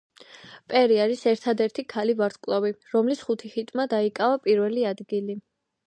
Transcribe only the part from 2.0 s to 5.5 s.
ვარსკვლავი, რომლის ხუთი ჰიტმა დაიკავა პირველი ადგილი.